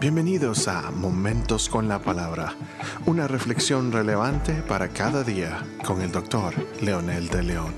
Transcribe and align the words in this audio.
Bienvenidos 0.00 0.66
a 0.66 0.90
Momentos 0.90 1.68
con 1.68 1.86
la 1.86 2.00
Palabra, 2.00 2.56
una 3.04 3.28
reflexión 3.28 3.92
relevante 3.92 4.62
para 4.62 4.88
cada 4.88 5.22
día 5.22 5.62
con 5.84 6.00
el 6.00 6.10
doctor 6.10 6.54
Leonel 6.80 7.28
de 7.28 7.42
León. 7.42 7.74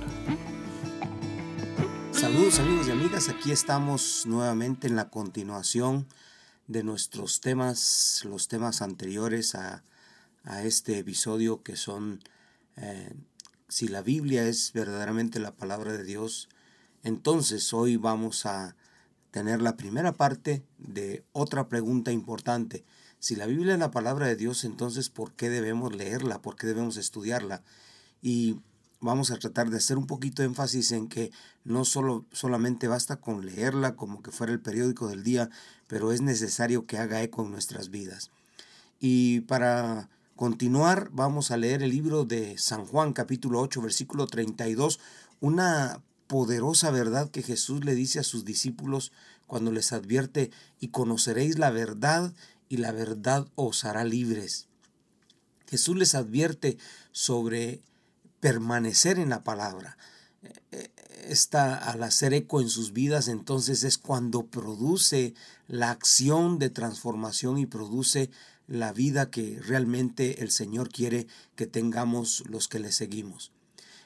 Saludos 2.13 2.61
amigos 2.61 2.87
y 2.87 2.93
amigas, 2.93 3.29
aquí 3.29 3.51
estamos 3.51 4.25
nuevamente 4.25 4.87
en 4.87 4.95
la 4.95 5.11
continuación 5.11 6.07
de 6.69 6.85
nuestros 6.85 7.41
temas, 7.41 8.23
los 8.25 8.47
temas 8.47 8.83
anteriores 8.83 9.57
a, 9.57 9.83
este 10.63 11.01
episodio 11.01 11.65
que 11.65 11.75
son 11.75 12.23
eh, 12.77 13.13
si 13.67 13.89
la 13.89 14.01
Biblia 14.01 14.47
es 14.47 14.73
verdaderamente 14.73 15.41
la 15.41 15.57
palabra 15.57 15.91
de 15.91 16.05
Dios, 16.05 16.49
entonces 17.03 17.73
hoy 17.73 17.97
vamos 17.97 18.47
a 18.47 18.77
tener 19.33 19.61
la 19.63 19.77
primera 19.77 20.13
parte 20.13 20.63
de 20.79 21.25
otra 21.33 21.69
pregunta 21.69 22.13
importante. 22.13 22.85
Si 23.19 23.35
la 23.35 23.47
Biblia 23.47 23.73
es 23.73 23.81
la 23.81 23.91
palabra 23.91 24.27
de 24.27 24.37
Dios, 24.37 24.63
entonces 24.63 25.09
¿por 25.09 25.33
qué 25.33 25.49
debemos 25.49 25.97
leerla? 25.97 26.41
¿Por 26.41 26.55
qué 26.55 26.69
debemos 26.69 26.97
estudiarla? 26.97 27.63
Y 28.21 28.61
vamos 29.01 29.31
a 29.31 29.39
tratar 29.39 29.71
de 29.71 29.79
hacer 29.79 29.97
un 29.97 30.07
poquito 30.07 30.43
de 30.43 30.49
énfasis 30.49 30.93
en 30.93 31.09
que 31.09 31.33
no 31.65 31.85
solo, 31.85 32.27
solamente 32.31 32.89
basta 32.89 33.17
con 33.17 33.45
leerla 33.45 33.97
como 33.97 34.23
que 34.23 34.31
fuera 34.31 34.53
el 34.53 34.61
periódico 34.61 35.09
del 35.09 35.25
día, 35.25 35.51
pero 35.89 36.13
es 36.13 36.21
necesario 36.21 36.87
que 36.87 36.99
haga 36.99 37.23
eco 37.23 37.43
en 37.43 37.53
nuestras 37.53 37.91
vidas. 37.91 38.31
Y 39.01 39.41
para 39.41 40.11
continuar, 40.37 41.09
vamos 41.11 41.51
a 41.51 41.57
leer 41.57 41.83
el 41.83 41.91
libro 41.91 42.25
de 42.25 42.59
San 42.59 42.85
Juan 42.85 43.13
capítulo 43.15 43.61
8 43.61 43.81
versículo 43.81 44.27
32, 44.27 45.01
una 45.41 46.03
poderosa 46.33 46.91
verdad 46.91 47.31
que 47.31 47.43
Jesús 47.43 47.85
le 47.85 47.95
dice 47.95 48.19
a 48.19 48.23
sus 48.23 48.47
discípulos 48.47 49.13
cuando 49.53 49.71
les 49.71 49.93
advierte, 49.93 50.51
y 50.81 50.89
conoceréis 50.89 51.59
la 51.59 51.71
verdad, 51.71 52.33
y 52.71 52.79
la 52.79 52.91
verdad 52.91 53.47
os 53.55 53.85
hará 53.85 54.03
libres. 54.03 54.67
Jesús 55.69 55.95
les 55.95 56.15
advierte 56.15 56.79
sobre 57.11 57.83
permanecer 58.41 59.19
en 59.19 59.29
la 59.29 59.45
palabra. 59.45 59.99
Esta, 61.29 61.77
al 61.77 62.03
hacer 62.03 62.33
eco 62.33 62.63
en 62.63 62.71
sus 62.71 62.95
vidas, 62.95 63.29
entonces 63.29 63.85
es 63.85 63.99
cuando 63.99 64.47
produce 64.47 65.35
la 65.69 65.91
acción 65.91 66.59
de 66.59 66.71
transformación 66.71 67.59
y 67.59 67.67
produce 67.67 68.31
la 68.67 68.95
vida 68.95 69.29
que 69.29 69.61
realmente 69.61 70.43
el 70.43 70.51
Señor 70.51 70.89
quiere 70.89 71.27
que 71.57 71.67
tengamos 71.67 72.43
los 72.49 72.69
que 72.69 72.79
le 72.79 72.91
seguimos. 72.91 73.53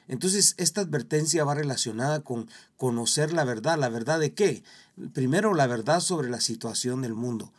Entonces, 0.07 0.55
esta 0.57 0.81
advertencia 0.81 1.43
va 1.43 1.55
relacionada 1.55 2.21
con 2.21 2.49
conocer 2.77 3.33
la 3.33 3.43
verdad. 3.43 3.77
¿La 3.77 3.89
verdad 3.89 4.19
de 4.19 4.33
qué? 4.33 4.63
Primero, 5.13 5.53
la 5.53 5.67
verdad 5.67 5.99
sobre 5.99 6.29
la 6.29 6.41
situación 6.41 7.01
del 7.01 7.13
mundo. 7.13 7.51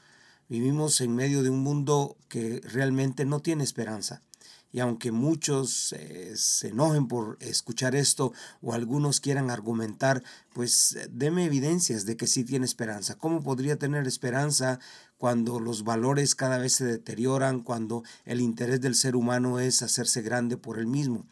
Vivimos 0.49 1.01
en 1.03 1.15
medio 1.15 1.43
de 1.43 1.51
un 1.51 1.61
mundo 1.61 2.17
que 2.29 2.61
realmente 2.65 3.27
no 3.27 3.41
tiene 3.41 3.65
esperanza. 3.65 4.23
Y 4.71 4.81
aunque 4.81 5.13
muchos 5.13 5.95
eh, 5.95 6.33
se 6.37 6.69
enojen 6.69 7.09
por 7.09 7.39
escuchar 7.41 7.95
esto 7.95 8.33
o 8.61 8.75
algunos 8.75 9.21
quieran 9.21 9.51
argumentar, 9.51 10.23
pues 10.53 10.99
deme 11.11 11.45
evidencias 11.45 12.05
de 12.05 12.17
que 12.17 12.27
sí 12.27 12.45
tiene 12.45 12.67
esperanza. 12.67 13.17
¿Cómo 13.17 13.43
podría 13.43 13.79
tener 13.79 14.07
esperanza 14.07 14.79
cuando 15.17 15.59
los 15.59 15.85
valores 15.85 16.35
cada 16.35 16.59
vez 16.59 16.75
se 16.75 16.85
deterioran, 16.85 17.61
cuando 17.61 18.05
el 18.27 18.41
interés 18.41 18.81
del 18.83 18.95
ser 18.95 19.17
humano 19.17 19.59
es 19.59 19.83
hacerse 19.83 20.21
grande 20.21 20.59
por 20.59 20.79
él 20.79 20.87
mismo? 20.87 21.27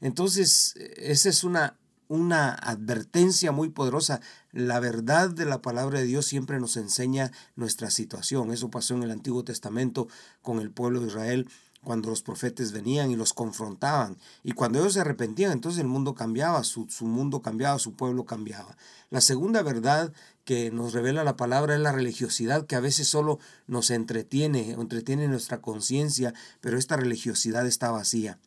Entonces, 0.00 0.74
esa 0.96 1.28
es 1.28 1.44
una, 1.44 1.76
una 2.08 2.52
advertencia 2.52 3.52
muy 3.52 3.70
poderosa. 3.70 4.20
La 4.52 4.80
verdad 4.80 5.30
de 5.30 5.44
la 5.44 5.62
palabra 5.62 6.00
de 6.00 6.06
Dios 6.06 6.26
siempre 6.26 6.60
nos 6.60 6.76
enseña 6.76 7.32
nuestra 7.56 7.90
situación. 7.90 8.52
Eso 8.52 8.70
pasó 8.70 8.94
en 8.94 9.02
el 9.02 9.10
Antiguo 9.10 9.44
Testamento 9.44 10.08
con 10.42 10.60
el 10.60 10.70
pueblo 10.70 11.00
de 11.00 11.08
Israel 11.08 11.48
cuando 11.84 12.08
los 12.08 12.22
profetas 12.22 12.72
venían 12.72 13.10
y 13.10 13.16
los 13.16 13.32
confrontaban. 13.32 14.16
Y 14.42 14.52
cuando 14.52 14.80
ellos 14.80 14.94
se 14.94 15.00
arrepentían, 15.00 15.52
entonces 15.52 15.80
el 15.80 15.86
mundo 15.86 16.14
cambiaba, 16.14 16.64
su, 16.64 16.88
su, 16.88 17.04
mundo 17.04 17.42
cambiaba, 17.42 17.78
su 17.78 17.94
pueblo 17.94 18.24
cambiaba. 18.24 18.76
La 19.10 19.20
segunda 19.20 19.62
verdad 19.62 20.12
que 20.44 20.70
nos 20.70 20.92
revela 20.92 21.22
la 21.22 21.36
palabra 21.36 21.74
es 21.74 21.80
la 21.80 21.92
religiosidad 21.92 22.66
que 22.66 22.76
a 22.76 22.80
veces 22.80 23.06
solo 23.06 23.38
nos 23.66 23.90
entretiene, 23.90 24.72
entretiene 24.72 25.28
nuestra 25.28 25.60
conciencia, 25.60 26.34
pero 26.60 26.78
esta 26.78 26.96
religiosidad 26.96 27.66
está 27.66 27.90
vacía. 27.90 28.38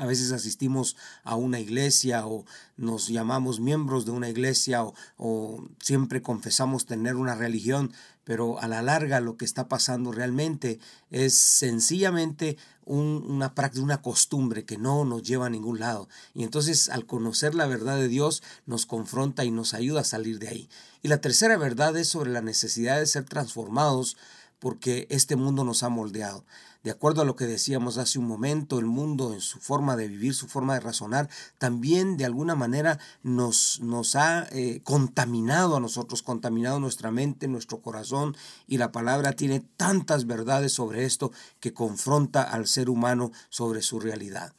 A 0.00 0.06
veces 0.06 0.32
asistimos 0.32 0.96
a 1.24 1.36
una 1.36 1.60
iglesia 1.60 2.26
o 2.26 2.46
nos 2.78 3.08
llamamos 3.08 3.60
miembros 3.60 4.06
de 4.06 4.12
una 4.12 4.30
iglesia 4.30 4.82
o, 5.18 5.62
siempre 5.78 6.22
confesamos 6.22 6.86
tener 6.86 7.16
una 7.16 7.34
religión, 7.34 7.92
pero 8.24 8.58
a 8.60 8.66
la 8.66 8.80
larga 8.80 9.20
lo 9.20 9.36
que 9.36 9.44
está 9.44 9.68
pasando 9.68 10.10
realmente 10.10 10.80
es 11.10 11.34
sencillamente 11.34 12.56
una 12.86 13.54
práctica, 13.54 13.84
una 13.84 14.00
costumbre 14.00 14.64
que 14.64 14.78
no 14.78 15.04
nos 15.04 15.22
lleva 15.22 15.46
a 15.46 15.50
ningún 15.50 15.80
lado. 15.80 16.08
Y 16.32 16.44
entonces 16.44 16.88
al 16.88 17.04
conocer 17.04 17.54
la 17.54 17.66
verdad 17.66 17.98
de 17.98 18.08
Dios 18.08 18.42
nos 18.64 18.86
confronta 18.86 19.44
y 19.44 19.50
nos 19.50 19.74
ayuda 19.74 20.00
a 20.00 20.04
salir 20.04 20.38
de 20.38 20.48
ahí. 20.48 20.70
Y 21.02 21.08
la 21.08 21.20
tercera 21.20 21.58
verdad 21.58 21.94
es 21.98 22.08
sobre 22.08 22.30
la 22.30 22.40
necesidad 22.40 22.98
de 22.98 23.06
ser 23.06 23.24
transformados 23.24 24.16
porque 24.60 25.08
este 25.10 25.34
mundo 25.34 25.64
nos 25.64 25.82
ha 25.82 25.88
moldeado. 25.88 26.44
De 26.82 26.90
acuerdo 26.90 27.20
a 27.20 27.24
lo 27.26 27.36
que 27.36 27.46
decíamos 27.46 27.98
hace 27.98 28.18
un 28.18 28.26
momento, 28.26 28.78
el 28.78 28.86
mundo 28.86 29.34
en 29.34 29.40
su 29.40 29.58
forma 29.58 29.96
de 29.96 30.08
vivir, 30.08 30.34
su 30.34 30.48
forma 30.48 30.74
de 30.74 30.80
razonar, 30.80 31.28
también 31.58 32.16
de 32.16 32.24
alguna 32.24 32.54
manera 32.54 32.98
nos, 33.22 33.80
nos 33.80 34.16
ha 34.16 34.48
eh, 34.52 34.80
contaminado 34.82 35.76
a 35.76 35.80
nosotros, 35.80 36.22
contaminado 36.22 36.80
nuestra 36.80 37.10
mente, 37.10 37.48
nuestro 37.48 37.82
corazón, 37.82 38.34
y 38.66 38.78
la 38.78 38.92
palabra 38.92 39.32
tiene 39.32 39.60
tantas 39.60 40.26
verdades 40.26 40.72
sobre 40.72 41.04
esto 41.04 41.32
que 41.58 41.74
confronta 41.74 42.42
al 42.42 42.66
ser 42.66 42.88
humano 42.88 43.30
sobre 43.50 43.82
su 43.82 44.00
realidad. 44.00 44.54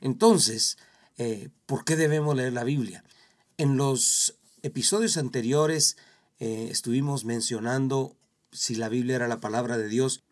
Entonces, 0.00 0.78
eh, 1.18 1.50
¿por 1.66 1.84
qué 1.84 1.96
debemos 1.96 2.34
leer 2.34 2.54
la 2.54 2.64
Biblia? 2.64 3.04
En 3.58 3.76
los 3.76 4.36
episodios 4.62 5.16
anteriores 5.16 5.96
eh, 6.38 6.68
estuvimos 6.70 7.24
mencionando 7.24 8.16
si 8.52 8.74
la 8.74 8.88
Biblia 8.88 9.16
era 9.16 9.28
la 9.28 9.40
palabra 9.40 9.78
de 9.78 9.88
Dios. 9.88 10.24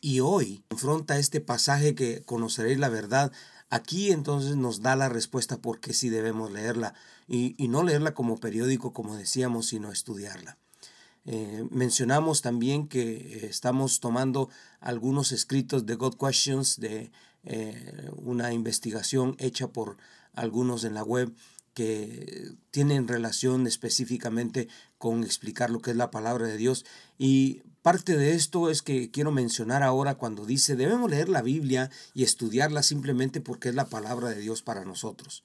Y 0.00 0.20
hoy 0.20 0.64
confronta 0.68 1.18
este 1.18 1.40
pasaje 1.40 1.94
que 1.94 2.22
conoceréis 2.22 2.78
la 2.78 2.88
verdad. 2.88 3.32
Aquí 3.68 4.10
entonces 4.10 4.56
nos 4.56 4.82
da 4.82 4.96
la 4.96 5.08
respuesta 5.08 5.58
por 5.58 5.80
qué 5.80 5.92
sí 5.92 6.08
debemos 6.08 6.50
leerla. 6.50 6.94
Y, 7.28 7.54
no 7.68 7.84
leerla 7.84 8.14
como 8.14 8.38
periódico, 8.38 8.92
como 8.92 9.16
decíamos, 9.16 9.66
sino 9.66 9.92
estudiarla. 9.92 10.58
Eh, 11.26 11.64
mencionamos 11.70 12.42
también 12.42 12.88
que 12.88 13.12
eh, 13.12 13.46
estamos 13.46 14.00
tomando 14.00 14.48
algunos 14.80 15.32
escritos 15.32 15.86
de 15.86 15.94
God 15.94 16.16
Questions, 16.16 16.80
de 16.80 17.12
eh, 17.44 18.10
una 18.16 18.52
investigación 18.52 19.36
hecha 19.38 19.68
por 19.68 19.96
algunos 20.34 20.84
en 20.84 20.94
la 20.94 21.04
web 21.04 21.32
que 21.80 22.52
tienen 22.70 23.08
relación 23.08 23.66
específicamente 23.66 24.68
con 24.98 25.24
explicar 25.24 25.70
lo 25.70 25.80
que 25.80 25.92
es 25.92 25.96
la 25.96 26.10
palabra 26.10 26.46
de 26.46 26.58
Dios. 26.58 26.84
Y 27.16 27.62
parte 27.80 28.18
de 28.18 28.34
esto 28.34 28.68
es 28.68 28.82
que 28.82 29.10
quiero 29.10 29.32
mencionar 29.32 29.82
ahora 29.82 30.16
cuando 30.16 30.44
dice, 30.44 30.76
debemos 30.76 31.10
leer 31.10 31.30
la 31.30 31.40
Biblia 31.40 31.90
y 32.12 32.24
estudiarla 32.24 32.82
simplemente 32.82 33.40
porque 33.40 33.70
es 33.70 33.74
la 33.74 33.86
palabra 33.86 34.28
de 34.28 34.42
Dios 34.42 34.60
para 34.60 34.84
nosotros. 34.84 35.42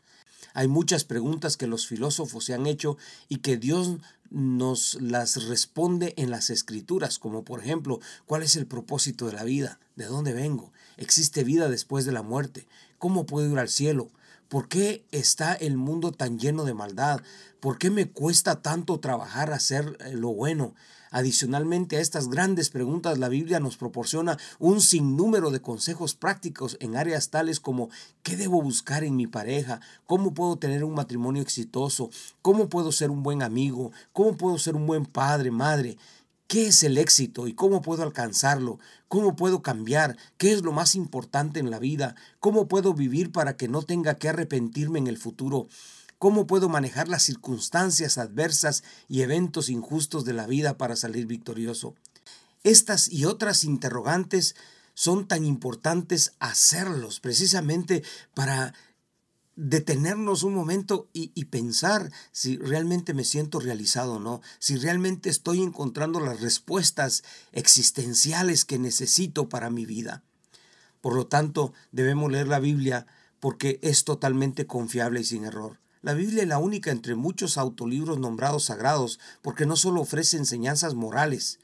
Hay 0.54 0.68
muchas 0.68 1.06
preguntas 1.06 1.56
que 1.56 1.68
los 1.68 1.88
filósofos 1.88 2.44
se 2.44 2.54
han 2.54 2.66
hecho 2.66 2.98
y 3.30 3.38
que 3.38 3.56
Dios 3.56 4.00
nos 4.30 4.96
las 5.02 5.46
responde 5.46 6.16
en 6.18 6.32
las 6.32 6.50
escrituras, 6.50 7.18
como 7.18 7.46
por 7.46 7.62
ejemplo, 7.62 8.02
¿cuál 8.26 8.44
es 8.44 8.58
el 8.58 8.66
propósito 8.66 9.28
de 9.28 9.34
la 9.34 9.46
vida? 9.46 9.80
¿De 9.96 10.04
dónde 10.04 10.34
vengo? 10.34 10.74
¿Existe 10.98 11.46
vida 11.46 11.70
después 11.70 12.04
de 12.04 12.12
la 12.12 12.24
muerte? 12.24 12.68
¿Cómo 12.98 13.26
puedo 13.26 13.50
ir 13.50 13.58
al 13.58 13.70
cielo? 13.70 14.10
¿Por 14.50 14.68
qué 14.68 15.06
está 15.12 15.54
el 15.54 15.78
mundo 15.78 16.12
tan 16.12 16.38
lleno 16.38 16.66
de 16.66 16.74
maldad? 16.74 17.22
¿Por 17.60 17.78
qué 17.78 17.90
me 17.90 18.12
cuesta 18.12 18.62
tanto 18.62 19.00
trabajar 19.00 19.52
hacer 19.52 19.98
eh, 20.02 20.14
lo 20.14 20.34
bueno? 20.34 20.76
Adicionalmente 21.10 21.98
a 21.98 22.02
estas 22.02 22.28
grandes 22.28 22.70
preguntas, 22.70 23.18
la 23.18 23.30
Biblia 23.30 23.60
nos 23.60 23.78
proporciona 23.78 24.38
un 24.60 24.82
sinnúmero 24.82 25.50
de 25.50 25.62
consejos 25.62 26.14
prácticos 26.14 26.78
en 26.82 26.98
áreas 26.98 27.30
tales 27.30 27.60
como 27.60 27.90
¿qué 28.22 28.36
debo 28.36 28.62
buscar 28.62 29.04
en 29.04 29.16
mi 29.16 29.26
pareja? 29.26 29.80
¿Cómo 30.06 30.34
puedo 30.34 30.58
tener 30.58 30.84
un 30.84 30.94
matrimonio 30.94 31.42
exitoso? 31.42 32.10
¿Cómo 32.42 32.68
puedo 32.68 32.92
ser 32.92 33.12
un 33.12 33.24
buen 33.24 33.44
amigo? 33.44 33.94
¿Cómo 34.12 34.36
puedo 34.36 34.60
ser 34.60 34.76
un 34.76 34.86
buen 34.88 35.06
padre, 35.06 35.52
madre? 35.52 35.98
¿Qué 36.48 36.68
es 36.68 36.84
el 36.84 37.00
éxito 37.00 37.48
y 37.48 37.54
cómo 37.54 37.82
puedo 37.82 38.04
alcanzarlo? 38.04 38.80
¿Cómo 39.08 39.36
puedo 39.36 39.64
cambiar? 39.64 40.16
¿Qué 40.38 40.54
es 40.54 40.62
lo 40.62 40.72
más 40.72 40.94
importante 40.94 41.60
en 41.60 41.72
la 41.72 41.80
vida? 41.80 42.16
¿Cómo 42.40 42.68
puedo 42.68 42.94
vivir 42.94 43.32
para 43.32 43.58
que 43.58 43.68
no 43.68 43.82
tenga 43.82 44.16
que 44.16 44.30
arrepentirme 44.30 45.00
en 45.00 45.08
el 45.08 45.18
futuro? 45.18 45.68
¿Cómo 46.20 46.46
puedo 46.46 46.70
manejar 46.70 47.08
las 47.08 47.24
circunstancias 47.24 48.20
adversas 48.20 48.84
y 49.08 49.22
eventos 49.22 49.70
injustos 49.70 50.24
de 50.24 50.34
la 50.34 50.46
vida 50.46 50.78
para 50.78 50.96
salir 50.96 51.26
victorioso? 51.26 51.96
Estas 52.64 53.12
y 53.12 53.26
otras 53.26 53.64
interrogantes 53.64 54.56
son 54.94 55.28
tan 55.28 55.46
importantes 55.46 56.34
hacerlos 56.40 57.20
precisamente 57.20 58.04
para 58.36 58.76
detenernos 59.56 60.44
un 60.44 60.54
momento 60.54 61.10
y, 61.14 61.46
pensar 61.46 62.12
si 62.32 62.58
realmente 62.58 63.14
me 63.14 63.24
siento 63.24 63.60
realizado 63.60 64.16
o 64.16 64.20
no, 64.20 64.42
si 64.60 64.76
realmente 64.76 65.30
estoy 65.30 65.62
encontrando 65.62 66.20
las 66.20 66.42
respuestas 66.42 67.24
existenciales 67.52 68.66
que 68.66 68.80
necesito 68.80 69.48
para 69.48 69.70
mi 69.70 69.86
vida. 69.86 70.24
Por 71.02 71.16
lo 71.16 71.28
tanto, 71.28 71.74
debemos 71.92 72.32
leer 72.32 72.48
la 72.48 72.60
Biblia 72.60 73.08
porque 73.40 73.80
es 73.82 74.04
totalmente 74.04 74.68
confiable 74.68 75.22
y 75.22 75.24
sin 75.24 75.46
error. 75.46 75.80
La 76.02 76.14
Biblia 76.14 76.44
es 76.44 76.50
la 76.50 76.58
única 76.58 76.92
entre 76.92 77.16
muchos 77.16 77.58
autolibros 77.58 78.20
nombrados 78.20 78.66
sagrados 78.66 79.20
porque 79.42 79.66
no 79.66 79.76
solo 79.76 80.02
ofrece 80.02 80.38
enseñanzas 80.38 80.96
morales 80.96 81.60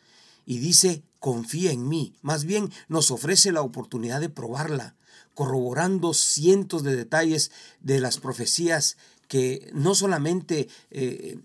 y 0.45 0.59
dice 0.59 1.03
confía 1.19 1.71
en 1.71 1.87
mí, 1.87 2.15
más 2.23 2.45
bien 2.45 2.71
nos 2.87 3.11
ofrece 3.11 3.51
la 3.51 3.61
oportunidad 3.61 4.19
de 4.19 4.29
probarla, 4.29 4.95
corroborando 5.33 6.13
cientos 6.13 6.83
de 6.83 6.95
detalles 6.95 7.51
de 7.81 7.99
las 7.99 8.17
profecías 8.17 8.97
que 9.27 9.69
no 9.73 9.95
solamente 9.95 10.67
eh, 10.89 11.39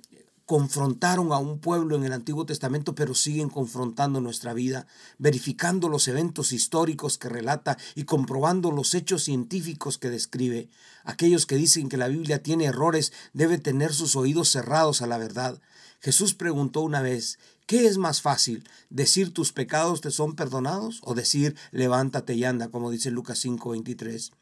confrontaron 0.47 1.33
a 1.33 1.39
un 1.39 1.59
pueblo 1.59 1.97
en 1.97 2.05
el 2.05 2.13
Antiguo 2.13 2.47
Testamento, 2.47 2.95
pero 2.95 3.15
siguen 3.15 3.49
confrontando 3.49 4.21
nuestra 4.21 4.55
vida, 4.55 4.87
verificando 5.19 5.89
los 5.89 6.07
eventos 6.07 6.53
históricos 6.53 7.19
que 7.19 7.29
relata 7.29 7.77
y 7.97 8.05
comprobando 8.05 8.71
los 8.71 8.95
hechos 8.95 9.25
científicos 9.25 9.99
que 9.99 10.09
describe. 10.09 10.69
Aquellos 11.05 11.47
que 11.47 11.57
dicen 11.57 11.89
que 11.89 11.97
la 11.97 12.07
Biblia 12.07 12.45
tiene 12.45 12.67
errores 12.67 13.13
deben 13.33 13.61
tener 13.61 13.93
sus 13.93 14.15
oídos 14.15 14.49
cerrados 14.49 15.03
a 15.03 15.09
la 15.09 15.19
verdad. 15.19 15.61
Jesús 16.01 16.35
preguntó 16.35 16.83
una 16.83 17.03
vez, 17.03 17.41
¿qué 17.67 17.87
es 17.87 17.99
más 17.99 18.23
fácil? 18.23 18.69
¿Decir 18.91 19.33
tus 19.33 19.53
pecados 19.53 20.01
te 20.01 20.11
son 20.11 20.35
perdonados 20.35 21.01
o 21.03 21.15
decir 21.15 21.57
levántate 21.73 22.35
y 22.35 22.45
anda, 22.45 22.69
como 22.69 22.91
dice 22.91 23.11
Lucas 23.11 23.45
5:23? 23.45 24.33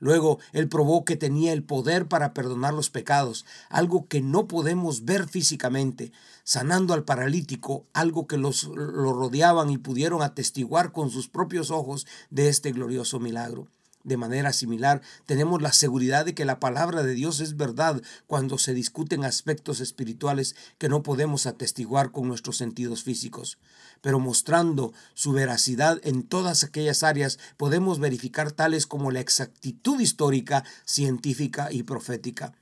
Luego, 0.00 0.38
Él 0.52 0.68
probó 0.68 1.04
que 1.04 1.16
tenía 1.16 1.52
el 1.52 1.64
poder 1.64 2.06
para 2.06 2.32
perdonar 2.32 2.72
los 2.72 2.88
pecados, 2.88 3.44
algo 3.68 4.06
que 4.06 4.20
no 4.20 4.46
podemos 4.46 5.04
ver 5.04 5.28
físicamente, 5.28 6.12
sanando 6.44 6.94
al 6.94 7.04
paralítico, 7.04 7.84
algo 7.92 8.28
que 8.28 8.38
los, 8.38 8.64
lo 8.64 9.12
rodeaban 9.12 9.70
y 9.70 9.78
pudieron 9.78 10.22
atestiguar 10.22 10.92
con 10.92 11.10
sus 11.10 11.28
propios 11.28 11.70
ojos 11.72 12.06
de 12.30 12.48
este 12.48 12.70
glorioso 12.70 13.18
milagro. 13.18 13.66
De 14.08 14.16
manera 14.16 14.54
similar, 14.54 15.02
tenemos 15.26 15.60
la 15.60 15.74
seguridad 15.74 16.24
de 16.24 16.34
que 16.34 16.46
la 16.46 16.60
palabra 16.60 17.02
de 17.02 17.12
Dios 17.12 17.40
es 17.40 17.58
verdad 17.58 18.00
cuando 18.26 18.56
se 18.56 18.72
discuten 18.72 19.22
aspectos 19.22 19.80
espirituales 19.80 20.56
que 20.78 20.88
no 20.88 21.02
podemos 21.02 21.44
atestiguar 21.44 22.10
con 22.10 22.26
nuestros 22.26 22.56
sentidos 22.56 23.02
físicos. 23.02 23.58
Pero 24.00 24.18
mostrando 24.18 24.94
su 25.12 25.32
veracidad 25.32 26.00
en 26.04 26.22
todas 26.22 26.64
aquellas 26.64 27.02
áreas, 27.02 27.38
podemos 27.58 27.98
verificar 27.98 28.50
tales 28.50 28.86
como 28.86 29.10
la 29.10 29.20
exactitud 29.20 30.00
histórica, 30.00 30.64
científica 30.86 31.70
y 31.70 31.82
profética. 31.82 32.54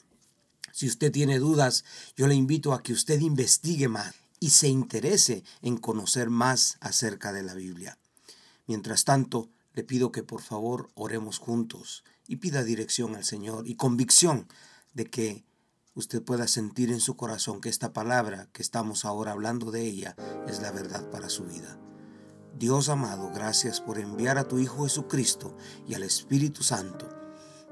Si 0.72 0.88
usted 0.88 1.12
tiene 1.12 1.38
dudas, 1.38 1.84
yo 2.16 2.26
le 2.26 2.34
invito 2.34 2.72
a 2.72 2.82
que 2.82 2.92
usted 2.92 3.20
investigue 3.20 3.86
más 3.86 4.16
y 4.40 4.50
se 4.50 4.66
interese 4.66 5.44
en 5.62 5.76
conocer 5.76 6.28
más 6.28 6.76
acerca 6.80 7.32
de 7.32 7.44
la 7.44 7.54
Biblia. 7.54 7.98
Mientras 8.66 9.04
tanto, 9.04 9.48
le 9.76 9.84
pido 9.84 10.10
que 10.10 10.24
por 10.24 10.40
favor 10.40 10.88
oremos 10.94 11.38
juntos 11.38 12.02
y 12.26 12.36
pida 12.36 12.64
dirección 12.64 13.14
al 13.14 13.24
Señor 13.24 13.68
y 13.68 13.76
convicción 13.76 14.48
de 14.94 15.04
que 15.04 15.44
usted 15.94 16.22
pueda 16.22 16.48
sentir 16.48 16.90
en 16.90 16.98
su 16.98 17.14
corazón 17.14 17.60
que 17.60 17.68
esta 17.68 17.92
palabra 17.92 18.48
que 18.52 18.62
estamos 18.62 19.04
ahora 19.04 19.32
hablando 19.32 19.70
de 19.70 19.82
ella 19.82 20.16
es 20.48 20.62
la 20.62 20.72
verdad 20.72 21.10
para 21.10 21.28
su 21.28 21.44
vida. 21.44 21.78
Dios 22.58 22.88
amado, 22.88 23.30
gracias 23.34 23.82
por 23.82 23.98
enviar 23.98 24.38
a 24.38 24.48
tu 24.48 24.58
Hijo 24.58 24.84
Jesucristo 24.84 25.54
y 25.86 25.92
al 25.92 26.04
Espíritu 26.04 26.62
Santo, 26.62 27.10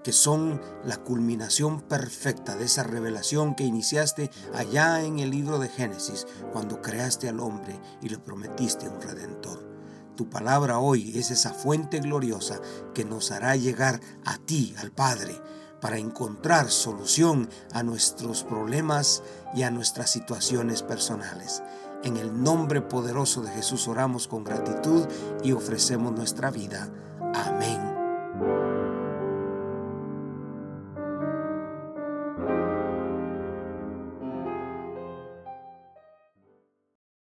que 0.05 0.12
son 0.12 0.61
la 0.85 0.99
culminación 0.99 1.81
perfecta 1.81 2.55
de 2.55 2.67
esa 2.67 2.83
revelación 2.83 3.55
que 3.55 3.65
iniciaste 3.65 4.31
allá 4.53 5.03
en 5.03 5.21
el 5.21 5.31
libro 5.31 5.59
de 5.59 5.71
Génesis, 5.71 6.27
cuando 6.53 6.83
creaste 6.83 7.31
al 7.31 7.41
hombre 7.41 7.81
y 8.03 8.11
le 8.11 8.19
prometiste 8.19 8.91
un 8.91 9.01
redentor. 9.01 9.74
Tu 10.16 10.28
palabra 10.31 10.78
hoy 10.78 11.19
es 11.19 11.31
esa 11.31 11.52
fuente 11.52 11.99
gloriosa 11.99 12.61
que 12.94 13.05
nos 13.05 13.32
hará 13.32 13.56
llegar 13.56 14.00
a 14.25 14.38
ti, 14.38 14.75
al 14.78 14.93
Padre, 14.93 15.40
para 15.81 15.99
encontrar 15.99 16.70
solución 16.70 17.49
a 17.72 17.82
nuestros 17.82 18.44
problemas 18.44 19.22
y 19.55 19.64
a 19.64 19.70
nuestras 19.70 20.11
situaciones 20.11 20.82
personales. 20.82 21.62
En 22.05 22.16
el 22.16 22.43
nombre 22.43 22.81
poderoso 22.81 23.43
de 23.43 23.50
Jesús 23.50 23.88
oramos 23.88 24.28
con 24.28 24.44
gratitud 24.44 25.06
y 25.43 25.52
ofrecemos 25.52 26.12
nuestra 26.12 26.50
vida. 26.50 26.88
Amén 27.34 27.94